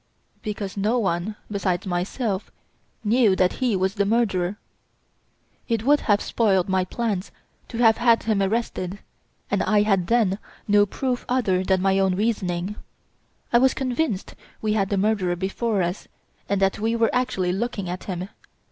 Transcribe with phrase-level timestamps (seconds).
[0.41, 2.51] "Because no one, besides myself,
[3.03, 4.57] knew that he was the murderer.
[5.67, 7.31] It would have spoiled my plans
[7.67, 8.97] to have had him arrested,
[9.51, 12.77] and I had then no proof other than my own reasoning.
[13.53, 16.07] I was convinced we had the murderer before us
[16.49, 18.29] and that we were actually looking at him.